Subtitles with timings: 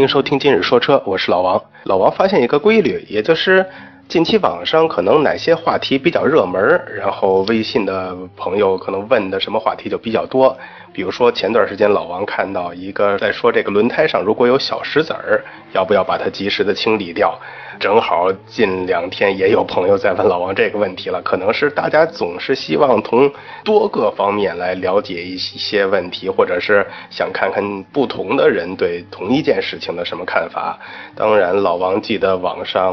[0.00, 1.62] 欢迎收听今日说车，我是老王。
[1.84, 3.66] 老王发现一个规律，也就是
[4.10, 6.60] 近期网上可能哪些话题比较热门，
[6.96, 10.58] 然后微信的朋友可能问的什么话题就比较多。
[10.92, 15.40] 比如说前段时间老王看到一个在说这个轮胎上如果有小石子儿，
[15.72, 17.38] 要不要把它及时的清理掉？
[17.78, 23.32] 正好近两天也有朋友在问老王这个问题了，可能是大家总是希望从
[23.64, 30.78] 多个方面来了解一些问题，或者是想看看不同的人对同一件事情的什么看法。
[31.14, 32.92] 当然，老王记得网上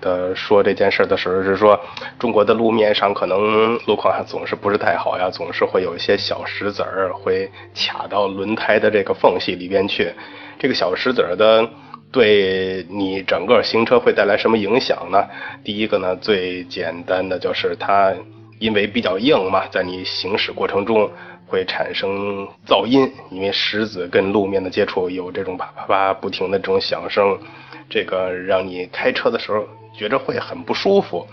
[0.00, 1.76] 的说做这件事的时候是说，
[2.16, 10.12] 中国的路面上可能路况总是不是太好呀，总是会有一些小石子儿会卡到轮胎的这个缝隙里边去。
[10.56, 11.68] 这个小石子儿的。
[12.12, 15.26] 对你整个行车会带来什么影响呢？
[15.64, 18.14] 第一个呢，最简单的就是它
[18.60, 21.10] 因为比较硬嘛，在你行驶过程中
[21.48, 27.36] 会产生噪音，因为石子跟路面的接触有这种啪啪啪不停的这种响声，
[27.90, 29.66] 这个让你开车的时候
[29.96, 31.26] 觉着会很不舒服。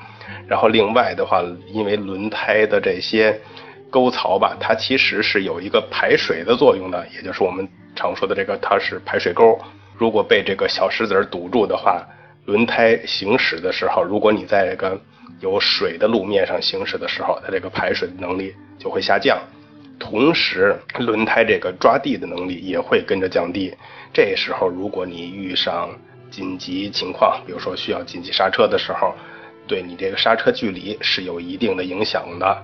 [0.47, 3.37] 然后另外的话，因为轮胎的这些
[3.89, 9.59] 沟槽吧，它其实是有一个排水的作用的，也就是我们常说的这个它是排水沟。
[9.97, 12.01] 如果被这个小石子堵住的话，
[12.45, 14.99] 轮胎行驶的时候，如果你在这个
[15.41, 19.37] 有水的路面上行驶的时候，它这个排水能力就会下降，
[19.99, 23.73] 同时轮胎这个抓地的能力也会跟着降低。
[24.13, 25.89] 这时候，如果你遇上
[26.31, 29.13] 紧急情况，比如说需要紧急刹车的时候，
[29.67, 32.63] 对你这个刹车距离是有一定的影响的。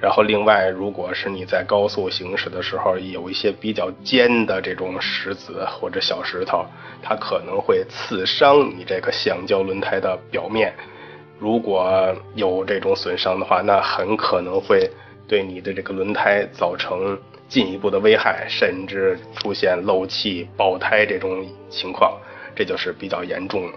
[0.00, 6.64] 然后，另外，如果是你在高速行驶的时候，有一些比较尖的这种石子或者小石头，
[7.02, 10.72] 它可能会刺伤你这个橡胶轮胎的表面。
[11.36, 14.88] 如果有这种损伤的话，那很可能会
[15.26, 17.18] 对你的这个轮胎造成
[17.48, 22.16] 进一步的危害，甚至出现漏气、爆胎这种情况，
[22.58, 23.72] 这就是比较严重了。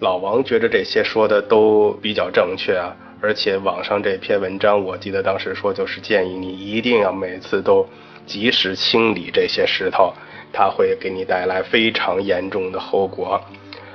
[0.00, 2.94] 老王觉得这些说的都比较正确啊。
[3.22, 7.88] 而且网上这篇文章，我记得当时说就是建议你一定要每次都
[8.26, 10.12] 及时清理这些石头，
[10.52, 13.40] 它会给你带来非常严重的后果。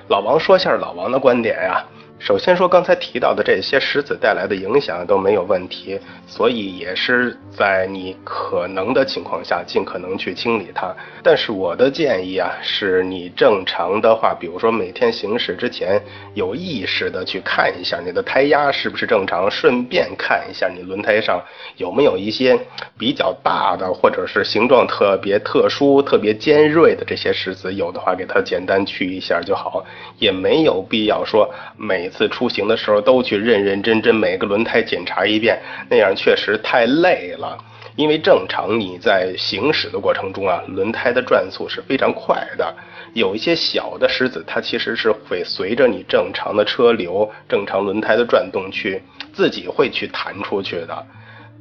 [0.08, 1.86] 老王说下老王的观点呀。
[2.18, 10.96] 首先说，刚才提到的这些石子带来的影响都没有问题，所以也是在你可能的情况下尽可能去清理它。
[11.22, 16.02] 但是我的建议啊，是你正常的话，比如说每天行驶之前
[16.34, 21.40] 有意识的去看一下你的胎压是不是正常，顺便看一下你轮胎上
[21.76, 22.58] 有没有一些
[22.98, 29.86] 比较大的或者是形状特别特殊、特别尖锐的这些石子，有的话给它简单去一下就好，
[30.18, 31.48] 也没有必要说
[31.78, 32.05] 每。
[32.06, 37.58] 每次出行的时候都去认认真真每个轮胎检查一遍，那样确实太累了。
[37.96, 42.76] 因为正常你在行驶的过程中啊，轮胎的转速是非常快的，
[43.16, 49.02] 有一些小的石子，它其实是会随着你正常的车流、正常轮胎的转动去
[49.34, 51.04] 自己会去弹出去的。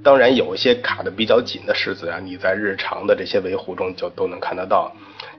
[0.03, 4.95] 当然，有一些卡的比较紧的石子啊，你在日常的这些维护中就都能看得到。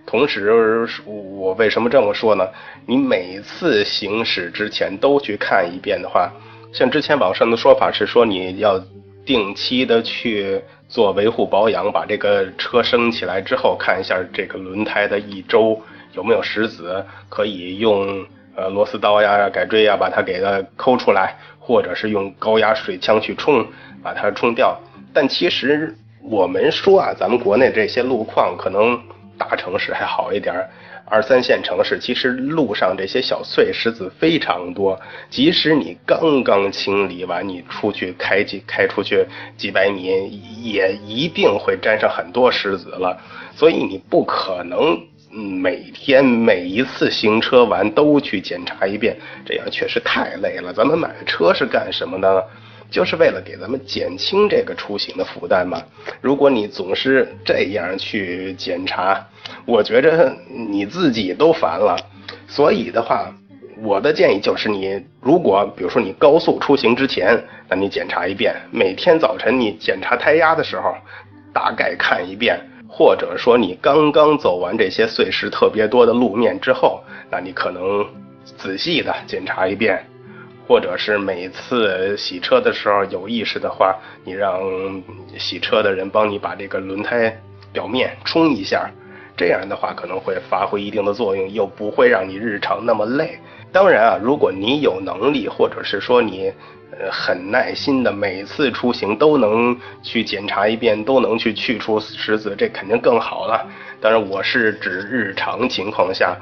[0.05, 2.47] 同时，我为什么这么说呢？
[2.85, 6.31] 你每次行驶之前都去看一遍的话，
[6.71, 8.79] 像之前网上的说法是说你要
[9.25, 15.81] 定期的去做维护保养，把这个车升起来之后看一下这个轮胎的一周
[16.13, 18.23] 有没有石子，可以用
[18.55, 23.65] 呃螺丝刀呀、改锥呀把它给它抠出来，或者是用高压水枪去冲，
[24.03, 24.80] 把它冲掉。
[25.12, 29.01] 但其实我们说啊，咱们国内这些路况可能。
[29.37, 30.69] 大城市还好一点儿，
[31.05, 34.99] 二三线城市其实路上这些小碎石子非常多。
[35.29, 39.25] 即使你刚刚清理完，你出去开几开出去
[39.57, 40.05] 几百米，
[40.63, 43.17] 也一定会沾上很多石子了。
[43.55, 44.97] 所以你不可能
[45.29, 50.73] 每天每一次行车完都去检查一遍，这样确实太累了。
[50.73, 52.41] 咱们买车是干什么的呢？
[52.89, 55.81] 就是为了给咱们减轻这个出行的负担嘛。
[56.21, 59.25] 如果你总是这样去检查，
[59.65, 61.97] 我觉着你自己都烦了。
[62.47, 63.33] 所以的话，
[63.83, 70.95] 我的建议就是你如果比如说你高速出行之前，那你检查一遍；每天早晨你检查胎压的时候，
[71.51, 72.55] 大概看一遍；
[72.87, 78.05] 或者说你刚刚走完这些碎石特别多的路面之后，那你可能
[78.57, 80.05] 仔细的检查一遍。
[80.67, 84.59] 或者是每次洗车的时候有意识的话，你让
[85.38, 87.39] 洗车的人帮你把这个轮胎
[87.71, 88.89] 表面冲一下，
[89.38, 93.38] 这样的话可能会发挥一定的作用，又不会让你日常那么累。
[93.71, 96.51] 当然啊，如果你有能力，或者是说你
[96.91, 103.68] 呃很耐心的每次出行都能去检查一遍，都能去去除石子，这肯定更好了。
[104.01, 106.35] 当然，我是指日常情况下。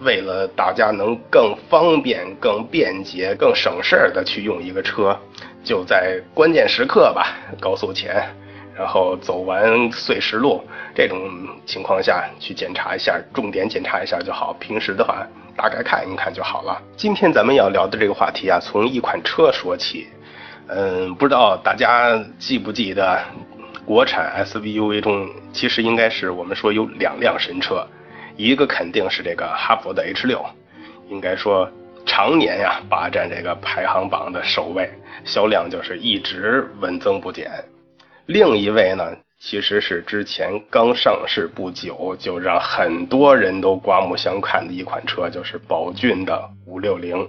[0.00, 5.18] 为了大家能更方便、更便捷、更省事儿的去用一个车，
[5.64, 8.22] 就在关键时刻吧，高速前，
[8.76, 10.62] 然后走完碎石路
[10.94, 11.18] 这种
[11.64, 14.52] 情况下去检查一下，重点检查一下就好。
[14.60, 15.26] 平时的话，
[15.56, 16.80] 大概看一看就好了。
[16.96, 20.08] 今天咱们要聊的这个话题啊，从一款车说起。
[20.68, 23.18] 嗯，不知道大家记不记得，
[23.86, 27.86] 国产 SUV 中其实应该是我们说有两辆神车。
[28.36, 30.44] 一个肯定是这个哈佛的 H 六，
[31.08, 31.70] 应该说
[32.04, 34.90] 常年呀霸占这个排行榜的首位，
[35.24, 37.50] 销量就是一直稳增不减。
[38.26, 47.28] 另一位呢，其实是之前刚上市不久就让很多人都刮目相看的一款车，就是宝骏的五六零。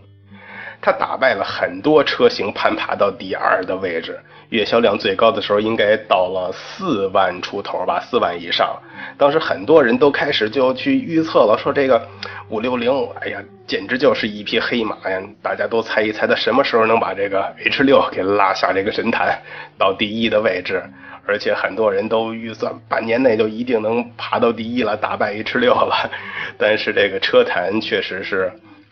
[0.82, 4.20] 它打败了很多车型，攀爬到第二的位置。
[4.50, 8.82] 月销量最高的时候应该到了四万出头吧，四万以上。
[9.18, 12.08] 当时很多人都开始就去预测了，说这个
[12.48, 12.90] 五六零，
[13.20, 15.22] 哎呀，简直就是一匹黑马呀！
[15.42, 19.38] 大家都猜一猜，它什么时候能把这个 H 六给拉下这个神坛，
[19.78, 20.82] 到第一的位置？
[21.26, 26.10] 而且很多人都预算半年内就一定能爬到第一了，打败 H 六了。
[26.58, 28.50] 但是这个车坛确实是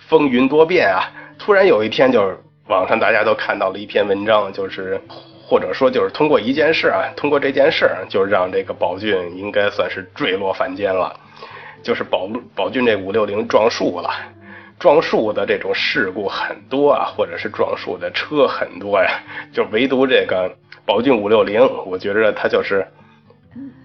[0.10, 1.10] 风云多变啊！
[1.38, 2.38] 突然有一天，就是
[2.68, 5.00] 网上大家都看到了一篇文章，就是
[5.48, 11.16] 或者说就是通过一件事啊，通过这件事就让这个宝骏应该算是坠落凡间了。
[11.84, 14.10] 就是宝宝骏这五六零撞树了，
[14.80, 19.20] 撞树的这种事故很多啊，或者是撞树的车很多呀，
[19.54, 20.52] 就唯独这个
[20.84, 22.84] 宝骏五六零，我觉着它就是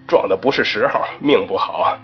[0.07, 1.95] 撞的不是时候，命不好。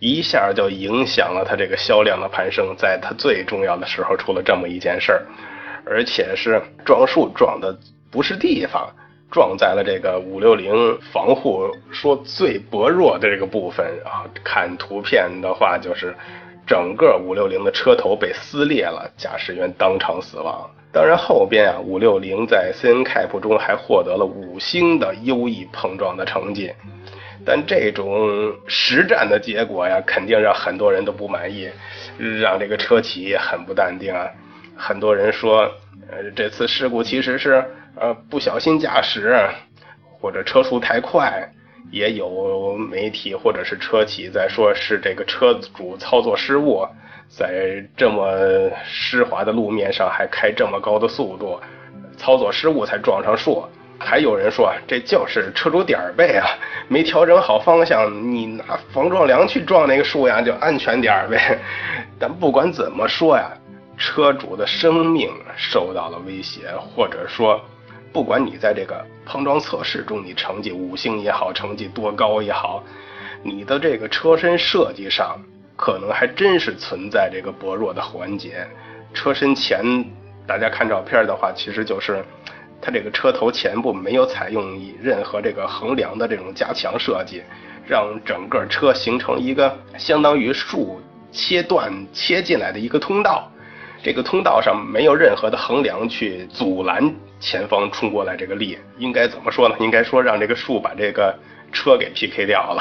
[0.00, 5.26] 一下就影响了它这个销量的攀升，在它最重要的时候出了这么一件事儿，
[5.84, 7.76] 而且是撞树撞的
[8.10, 8.88] 不是地方，
[9.30, 14.24] 撞在了这个五六零防护说最薄弱的这个部分啊。
[14.44, 16.14] 看图片的话，就是
[16.66, 20.70] 整个五六零的车头被撕裂了，驾驶员当场死亡。
[20.90, 26.72] 当然后边啊，五六零在 CNCAP 中还获得了五星的优异碰撞的成绩。
[27.48, 31.66] 但这种实战的结果呀，肯定让很多人都不满意，
[32.18, 34.28] 让这个车企也很不淡定啊。
[34.76, 35.62] 很多人说，
[36.10, 37.64] 呃，这次事故其实是
[37.98, 39.34] 呃不小心驾驶，
[40.20, 41.50] 或者车速太快。
[41.90, 46.86] 也有媒体或者是车企在说，是这个车主操作失误，
[47.28, 51.58] 在这么湿滑的路面上还开这么高的速度，
[52.18, 53.64] 操作失误才撞上树。
[54.00, 56.46] 还有人说，这就是车主点儿背啊，
[56.86, 61.58] 没调整好方向，你拿防撞梁去撞那个树呀，就安全点儿呗。
[62.18, 63.50] 但不管怎么说呀，
[63.96, 67.60] 车主的生命受到了威胁，或者说，
[68.12, 72.84] 不管你在这个碰撞测试中你成绩五星也好，成绩多高也好，
[73.42, 75.36] 你的这个车身设计上
[75.76, 78.64] 可能还真是存在这个薄弱的环节。
[79.12, 80.04] 车身前，
[80.46, 82.24] 大家看照片的话，其实就是。
[82.80, 87.42] 它这个车头前部没有采用以任何这个横梁的这种加强设计，
[87.86, 91.00] 让整个车形成一个相当于树
[91.32, 93.50] 切断切进来的一个通道。
[94.00, 98.78] 这个通道上没有任何的横梁去阻拦前方冲过来这个力。
[98.96, 99.74] 应该怎么说呢？
[99.80, 101.36] 应该说让这个树把这个
[101.72, 102.80] 车给 PK 掉了。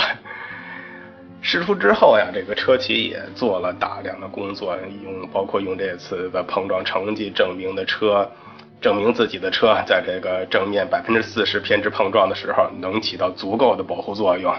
[1.42, 8.30] 事出之后呀，这个车企也做了大量的工作，用包括用这次的碰撞成绩证明的车。
[8.79, 14.53] 证明自己的车在这个正面百分之四十偏置碰撞的时候能起到足够的保护作用，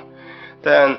[0.60, 0.96] 但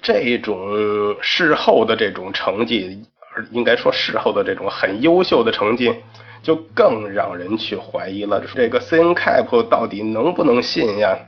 [0.00, 3.02] 这种事后的这种成绩，
[3.50, 5.94] 应该说事后的这种很优秀的成绩，
[6.42, 8.42] 就更让人去怀疑了。
[8.54, 11.18] 这个 CNCAP 到底能不能信呀？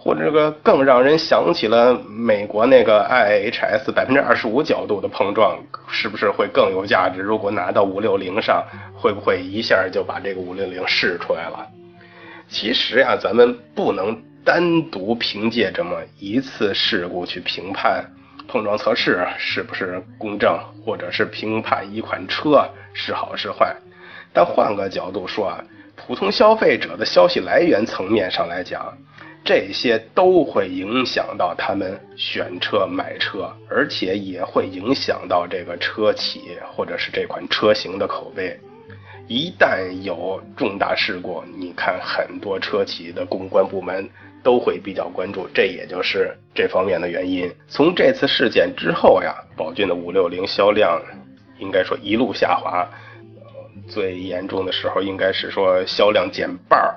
[0.00, 7.20] 或者这个更让人想起了美国那个 IHS 百分之二十五角度的碰撞，是不是会更有价值？
[7.20, 8.64] 如果拿到五六零上，
[8.94, 11.66] 会不会一下就把这个五六零试出来了？
[12.48, 18.02] 其实呀，咱们不能单独凭借这么一次事故去评判
[18.46, 23.76] 碰撞测试是不是公正，或者是评判一款车是好是坏。
[24.32, 25.64] 但换个角度说啊，
[25.96, 28.96] 普通消费者的消息来源层面上来讲，
[29.44, 38.58] 这些都会影响到他们选车买车，而且也会影响到这个车企或者是这款车型的口碑。
[39.26, 44.08] 一旦有重大事故，你看很多车企的公关部门
[44.42, 47.50] 都会比较关注，这也就是这方面的原因。
[47.68, 51.00] 从这次事件之后呀，宝骏的五六零销量
[51.58, 52.86] 应该说一路下滑，
[53.86, 56.94] 最严重的时候应该是说销量减半儿。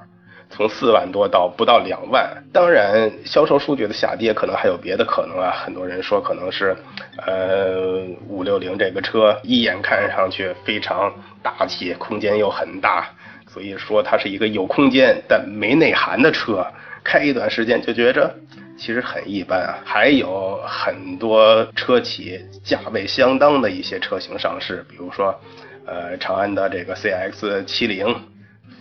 [0.52, 5.52] 从四万多到不到两万，当然销售数据的下跌可能还有别的可能啊。
[5.66, 6.76] 很多人说可能是，
[7.26, 13.08] 呃，五六零这个车一眼看上去非常大气，空间又很大，
[13.48, 16.68] 所以说它是一个有空间但没内涵的车，
[17.02, 18.30] 开一段时间就觉着
[18.78, 19.80] 其实很一般啊。
[19.86, 25.34] 还有很多车企价位相当的一些车型上市，比如说，
[25.86, 28.14] 呃，长安的这个 CX 七零。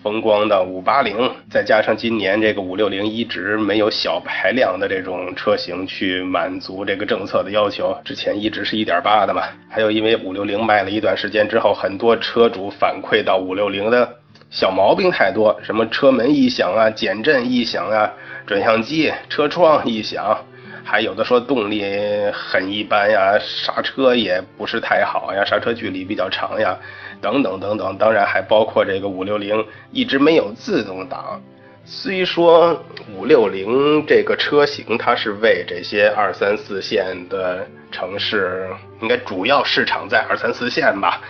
[0.02, 9.42] 风光的五八零，再加上今年这个五六零一直没有小排量的这种车型去满足这个政策的要求，之前一直是一点八的嘛。
[9.68, 14.16] 还有因为五六零卖了一段时间之后，很多车主反馈到五六零的
[14.50, 18.10] 小毛病太多，什么车门异响啊、减震异响啊、
[18.46, 20.36] 转向机、车窗异响，
[20.84, 21.84] 还有的说动力
[22.32, 26.76] 很一般呀，刹车也不是太好呀，刹车距离比较长呀。
[27.20, 31.40] 等等等等，当然还包括这个五六零一直没有自动挡。
[31.84, 32.82] 虽说
[33.14, 38.68] 五六零这个车型它是为这些二三四线的城市，
[39.00, 41.20] 应该主要市场在二三四线吧。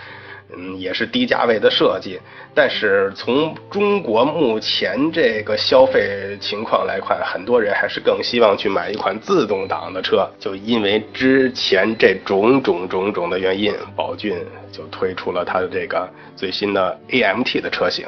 [0.55, 2.19] 嗯，也是低价位的设计，
[2.53, 10.29] 但是从中国目前这个消费情况来看，很多人还是更希望去买一款自动挡的车。
[10.39, 14.35] 就因为之前这种种种种的原因，宝骏
[14.71, 18.05] 就推出了它的这个最新的 AMT 的车型，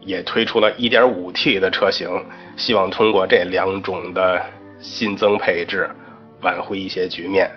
[0.00, 2.08] 也推出了 1.5T 的车型，
[2.56, 4.42] 希望通过这两种的
[4.80, 5.90] 新增配置，
[6.40, 7.50] 挽回一些局面。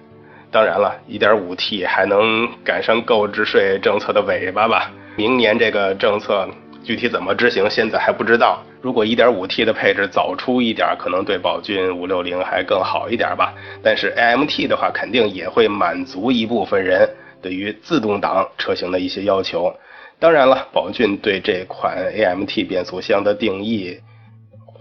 [0.51, 4.91] 当然了，1.5T 还能赶上购置税政策的尾巴吧？
[5.15, 6.45] 明年这个政策
[6.83, 8.61] 具体怎么执行，现在还不知道。
[8.81, 13.53] 如果 1.5T 的配置早出一点，可能对宝骏五六零还更好一点吧。
[13.81, 17.07] 但是 AMT 的话，肯定也会满足一部分人
[17.41, 19.73] 对于自动挡车型的一些要求。
[20.19, 23.97] 当然了，宝骏对这款 AMT 变速箱的定义。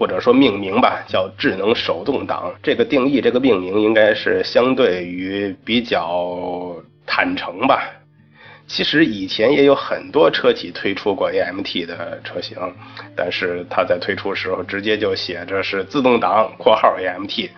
[0.01, 2.51] 或者说命名吧，叫智能手动挡。
[2.63, 7.83] 这个定义，这个命名应该是相对于比较坦诚吧。
[8.67, 12.57] 其实以前也有很多车企推出过 AMT 的车型，
[13.15, 17.51] 但是它在推出时候直接就写着是自动挡（括号 AMT）。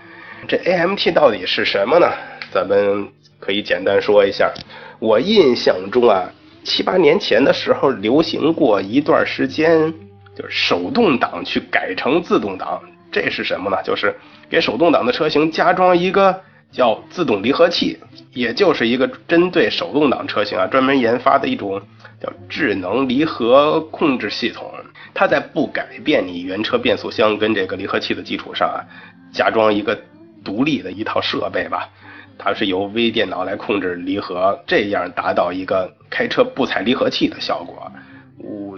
[0.49, 2.08] 这 AMT 到底是什么呢？
[2.50, 3.06] 咱们
[3.38, 4.52] 可以简单说一下。
[4.99, 6.28] 我印象中啊，
[6.64, 9.94] 七八年前的时候流行过一段时间。
[10.34, 13.76] 就是手动挡去改成自动挡，这是什么呢？
[13.84, 14.14] 就是
[14.48, 17.98] 给手动挡的车型加装一个叫自动离合器，
[18.32, 21.80] 也就是一个针对手动挡车型啊专门研发的一种
[22.20, 24.72] 叫智能离合控制系统。
[25.14, 28.80] 它在不改变你原车变速箱跟这个离合器的基础上啊，
[29.30, 30.00] 加装一个
[30.42, 31.86] 独立的一套设备吧，
[32.38, 37.92] 它是由微电脑来控制离合，这样达到一个开车不踩离合器的效果。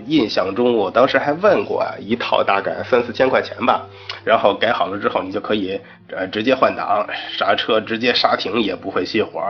[0.07, 3.87] 印象中，我当时还问过啊，一套大概三四千块钱吧，
[4.25, 7.07] 然后改好了之后，你就可以呃直接换挡，
[7.37, 9.41] 刹车直接刹停也不会熄火，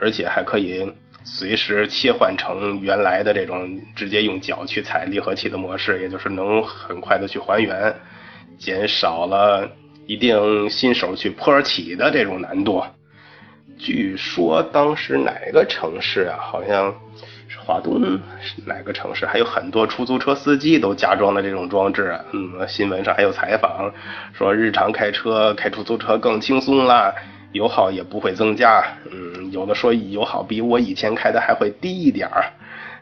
[0.00, 0.92] 而且还可以
[1.24, 7.94] 随时切换成原来的这种直接用脚去踩离合器的模式，也就是能很快的去还原，
[8.58, 9.68] 减少了
[10.06, 12.82] 一定新手去坡起的这种难度。
[13.78, 16.94] 据说当时哪个城市啊，好像。
[17.64, 18.00] 华东
[18.40, 19.24] 是哪个城市？
[19.24, 22.14] 还有很多出租车司机都加装了这种装置。
[22.32, 23.90] 嗯，新闻上还有采访
[24.32, 27.12] 说，日常开车开出租车更轻松啦，
[27.52, 28.84] 油耗也不会增加。
[29.10, 32.44] 嗯，有的说油耗比我以前开的还会低一点儿。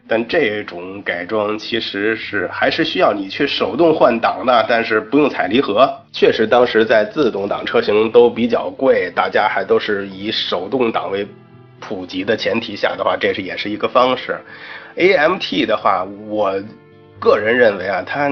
[0.09, 5.89] 但这种改装其实是还是需要你去手动换挡的，但是不用踩离合。
[6.13, 11.27] 确实，当时在自动挡车型都比较贵，大家还都是以手动挡为。
[11.93, 14.41] 普及的前提下的话，这是也是一个方式。
[14.97, 16.59] A M T 的话，我
[17.21, 18.31] 个人认为啊，它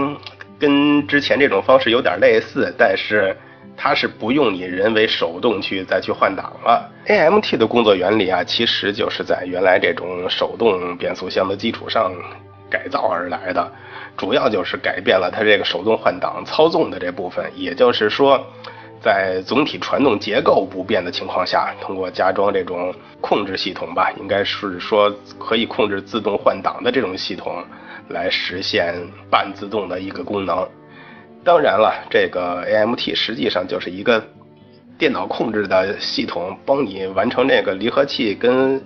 [0.58, 3.36] 跟之前这种方式有点类似，但是
[3.76, 6.90] 它是不用你人为手动去再去换挡了。
[7.04, 12.10] A M T 的工作原理啊，其实就是在原来这种手动变速箱的基础上
[12.70, 13.70] 改造而来的，
[14.16, 18.42] 主要就是改变了它这个手动换挡操纵的这部分，也就是说。
[19.02, 27.64] 在总体传动结构不变的情况下，通过加装这种控制系统吧，应该是说可以控制自动换挡的这种系统，
[28.08, 28.94] 来实现
[29.30, 30.68] 半自动的一个功能。
[31.42, 34.22] 当然了，这个 AMT 实际上就是一个
[34.98, 38.78] 电脑控制的系统，帮你完成这个离合器跟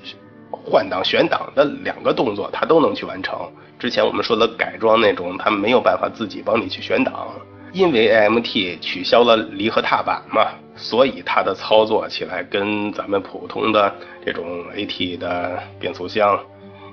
[0.52, 3.36] 换挡、选挡的两个动作，它都能去完成。
[3.80, 7.28] 之前我们说的改装那种，它没有办法自己帮你去选挡。
[7.74, 13.92] 因为 AMT 取消了离合踏板嘛，所以它的操作起来跟咱们普通的
[14.24, 16.38] 这种 AT 的变速箱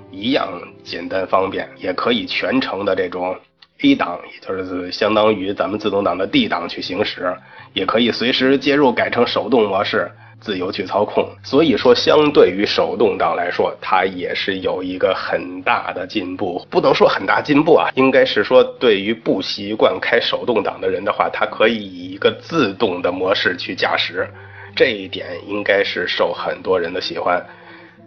[0.09, 3.37] 一样简单方便，也可以全程的这种
[3.83, 7.31] A 档，也就是相当于咱们自动挡的 D 档去行驶，
[7.73, 10.11] 也可以随时接入改成手动模式。
[10.41, 16.65] 自由去操控，所以说相对于手动挡来说，它也是有一个很大的进步。
[16.69, 24.27] 不能说很大进步啊，应该是说对于不习惯开手动挡的人的话，它可以以一个自动的模式去驾驶，
[24.75, 27.39] 这一点应该是受很多人的喜欢。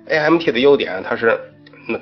[0.08, 1.38] AMT 的优点，它是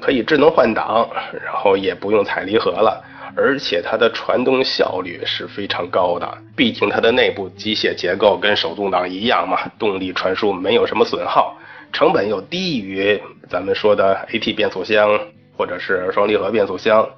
[0.00, 1.06] 可以智能换挡，
[1.44, 3.04] 然后也不用踩离合了。
[3.36, 11.56] 而且它的传动效率是非常高的，毕竟它的内部机械结构跟手动挡一样嘛，动力传输没有什么损耗，
[11.92, 15.18] 成本又低于咱们说的 AT 变速箱
[15.56, 17.08] 或者是双离合变速箱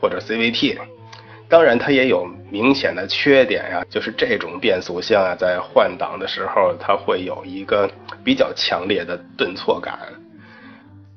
[0.00, 0.76] 或者 CVT。
[1.48, 7.90] 当然，它也有明显的缺点呀，就是这种变速箱啊，在换挡的时候，它会有一个
[8.24, 9.98] 比较强烈的顿挫感。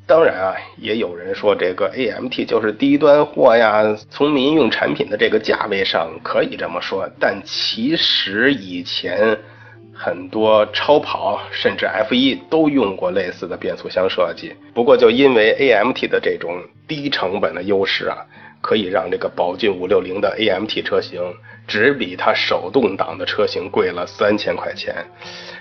[0.07, 3.83] 当然啊，也有人说这个 AMT 就是低端货呀。
[4.09, 9.35] 从民用产品的这个价位上可以这么说，但其实以前
[9.91, 14.53] 很多超跑甚至 F1 都用过类似的变速箱设计。
[14.75, 18.17] 不过就因为 AMT 的这种低成本的优势啊，
[18.65, 21.21] 可以让这个宝骏五六零的 AMT 车型
[21.67, 25.05] 只比它手动挡的车型贵了三千块钱。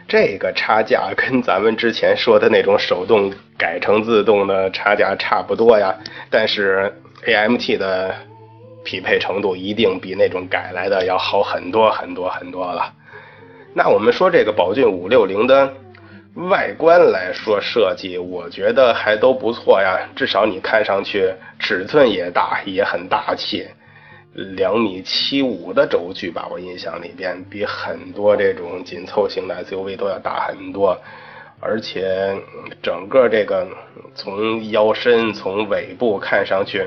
[0.09, 5.95] 这个差价跟咱们之前说的那种手动改成自动的差价差不多呀，
[6.31, 6.91] 但是
[7.27, 8.15] AMT 的
[8.85, 12.91] 匹配程度一定比那种改来的要好很多很多很多了。
[13.75, 15.71] 那我们说这个宝骏五六零的
[16.35, 23.67] 外观来说设计，我觉得还都不错呀，至少你看上去尺寸也大，也很大气。
[24.57, 31.01] 两米七五的轴距吧，我印象里边比很多这种紧凑型的 SUV 都要大很多，
[31.61, 32.37] 而且
[32.83, 33.65] 整个这个
[34.17, 36.85] 从腰身从尾部看上去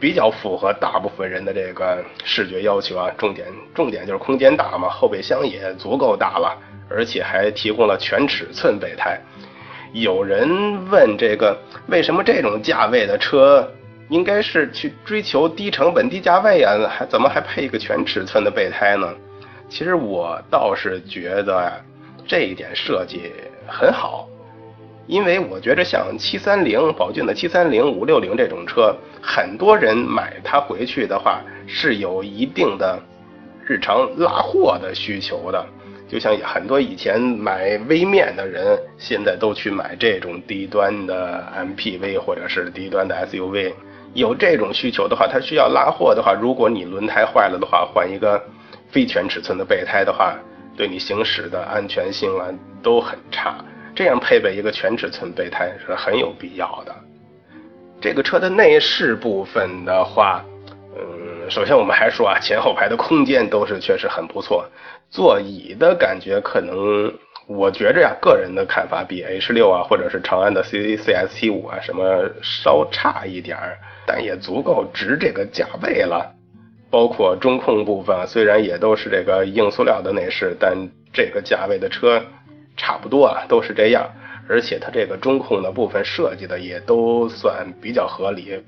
[0.00, 3.08] 比较符合大部分人的这个视觉要求啊。
[3.16, 9.20] 重点重点就是空间大嘛，后备箱也足够大了，而且还提供了全尺寸备胎。
[9.92, 10.48] 有人
[10.90, 11.56] 问这个
[11.88, 13.70] 为什么这种价位的车？
[14.08, 19.12] 应该是去追求低成本、低价位啊，还怎么还配一个全尺寸的备胎呢？
[19.68, 21.72] 其实我倒是觉得
[22.24, 23.32] 这一点设计
[23.66, 24.28] 很好，
[25.08, 32.96] 因为我觉着像七三零、宝骏的七三零、五六零这种车，很多人买它回去的话是有一定的
[33.64, 35.66] 日常拉货的需求的。
[36.08, 43.72] 就像很多以前买微面的人，现在都去买这种低端的 MPV 或者是低端的 SUV。
[44.14, 48.42] 有这种需求的话，它需要拉货的话，如果你轮胎坏了的话，换一个
[48.88, 50.38] 非全尺寸的备胎的话，
[50.76, 52.46] 对你行驶的安全性啊
[52.82, 53.56] 都很差。
[53.94, 56.94] 这样配备一个全尺寸备胎是很有必要的。
[58.00, 60.44] 这个车的内饰部分的话，
[60.96, 64.64] 嗯，首先我们还说啊，前后排的空间都是确实很不错，
[65.10, 67.12] 座椅的感觉可能。
[67.48, 76.34] 我觉着呀，个人的看法比 H 六啊，或者是长安的 C C S T 五啊，什么稍差一点儿，但也足够值这个价位了。
[76.90, 80.76] 包括中控部分，虽然也都是这个硬塑料的内饰，但
[81.12, 82.20] 这个价位的车
[82.76, 84.10] 差不多啊，都是这样。
[84.48, 88.60] 而且它这个中控的部分设计的也都算比较合理，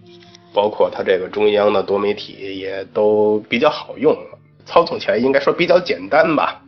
[0.55, 4.17] 包括它这个中央的多媒体也都比较好用，
[4.69, 6.63] 操纵起来应该说比较简单吧。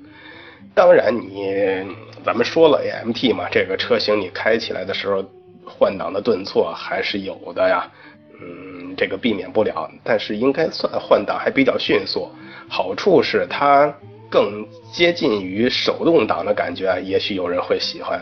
[0.74, 1.84] 当然，你
[2.24, 5.22] 咱们说了 AMT 嘛，这个车型你开起来的时候，
[5.66, 7.86] 换挡的顿挫还是有的呀。
[8.40, 12.30] 嗯，这个避免不了，但是应该算换挡还比较迅速。
[12.70, 13.92] 好处是它
[14.30, 18.18] 更接近于手动挡的感觉，也许有人会喜欢。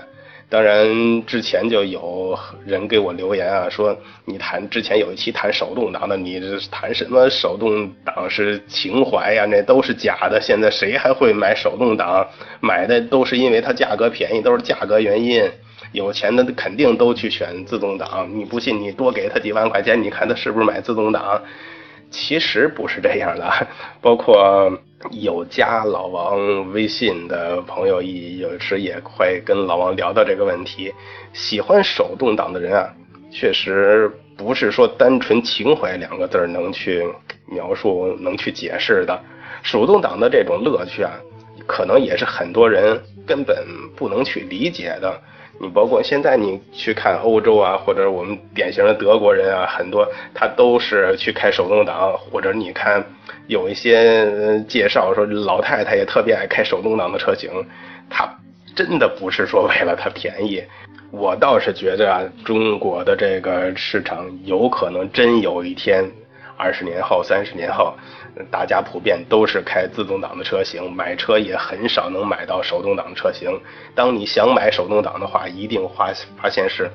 [0.50, 9.44] 当然，之前就有人给我留言啊，说你谈之前有一期谈手动挡的，你这谈什么手动挡是情怀呀？
[9.44, 10.40] 那都是假的。
[10.40, 12.26] 现在谁还会买手动挡？
[12.60, 15.44] 买的都是因为它价格便宜，都是价格原因。
[15.92, 18.26] 有钱的肯定都去选自动挡。
[18.34, 21.42] 你不信，你多给他几万块钱，你看他是不是买自动挡？
[22.10, 23.66] 其实不是这样的，
[24.00, 24.80] 包括
[25.10, 30.92] 有加老王微信的朋友，有时也会跟老王聊到这个问题。
[31.32, 32.92] 喜欢手动挡的人啊，
[33.30, 37.06] 确实不是说单纯情怀两个字能去
[37.46, 39.20] 描述、能去解释的。
[39.62, 41.12] 手动挡的这种乐趣啊，
[41.66, 43.56] 可能也是很多人根本
[43.94, 45.20] 不能去理解的。
[45.60, 53.04] 你包括现在你去看欧洲啊，或者我们典型的德国人啊，很多他都是去开手动挡，或者你看
[53.48, 57.50] 有一些介绍说老太太也特别爱开手动挡的车型，
[58.08, 58.28] 他
[58.76, 60.62] 真的不是说为了它便宜，
[61.10, 66.04] 我倒是觉得啊，中国的这个市场有可能真有一天，
[66.56, 67.92] 二十年后、三十年后。
[68.52, 73.50] 大家普遍都是开自动挡的车型，买车也很少能买到手动挡的车型。
[73.96, 76.88] 当你想买手动挡的话，一定发发现是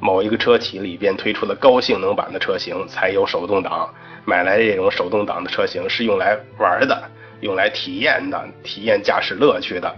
[0.00, 3.88] 某一个车企里边推出了高性能版的车型才有手动挡。
[4.24, 7.02] 买来这种手动挡的车型是用来玩的，
[7.40, 9.94] 用来体验的，体验驾驶乐趣的。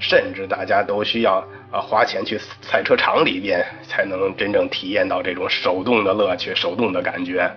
[0.00, 1.36] 甚至大家都需要
[1.70, 7.50] 啊花钱去赛车场里边才能真正体验到这种手动的乐趣、手动的感觉。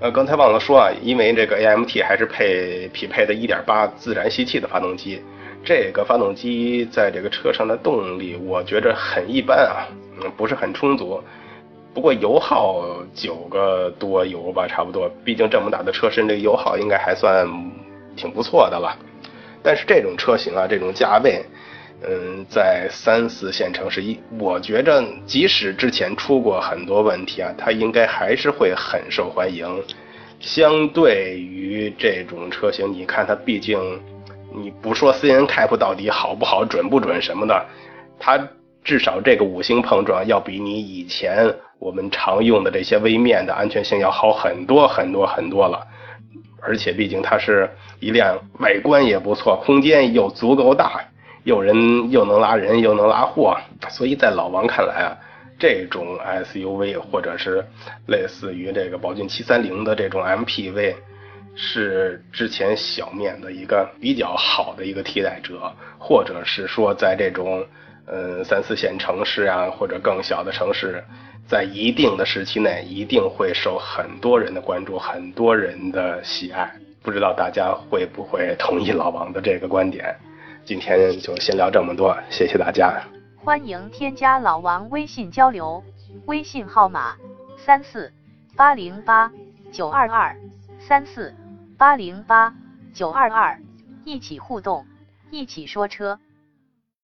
[0.00, 5.22] 呃，刚才忘了说啊，因为这个 AMT 还是配匹配的1.8自然吸气的发动机，
[5.64, 9.88] 这个发动机在这个车上的动力，我觉着很一般啊，
[10.20, 11.22] 嗯，不是很充足。
[11.92, 17.46] 不过油耗九个多油吧，差不多，毕竟这么大的车身，这个油耗应该还算
[18.16, 18.96] 挺不错的了。
[19.62, 21.44] 但是这种车型啊，这种价位。
[22.06, 29.82] 嗯，在三四线城市，一我觉着，即使之前出过很多问题啊，它应该还是会很受欢迎。
[30.38, 33.78] 相对于这种车型，你看它毕竟，
[34.54, 37.66] 你不说 C N Cap 到底好不好、准不准什么的，
[38.18, 38.48] 它
[38.82, 45.86] 至少这个五星碰撞要比你以前我们常用的这些微面的安全性要好很多很多很多了。
[46.60, 47.68] 而且毕竟它是
[48.00, 51.04] 一辆外观也不错、空间又足够大。
[51.44, 53.54] 又人又能拉人又能拉货，
[53.90, 55.12] 所以在老王看来啊，
[55.58, 57.62] 这种 SUV 或者是
[58.06, 60.94] 类似于这个宝骏七三零的这种 MPV，
[61.56, 67.64] 是之前小面的一个比较好的一个替代者，或者是说在这种
[68.06, 71.02] 呃三四线城市啊或者更小的城市，
[71.46, 76.70] 在一定的时期内一定会受很多人的关注，很多人的喜爱。
[77.02, 80.16] 不知道大家会不会同意老王的这个观点？
[80.64, 82.98] 今天就先聊这么多，谢谢大家。
[83.36, 85.84] 欢迎添加老王微信交流，
[86.24, 87.14] 微信号码
[87.58, 88.10] 三四
[88.56, 89.30] 八零八
[89.70, 90.34] 九二二
[90.78, 91.34] 三四
[91.84, 92.54] 八零八
[92.94, 93.60] 九二二，
[94.06, 94.86] 一起互动，
[95.30, 96.18] 一起说车。